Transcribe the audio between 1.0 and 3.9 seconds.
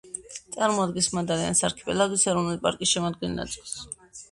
მადალენას არქიპელაგის ეროვნული პარკის შემადგენელ ნაწილს.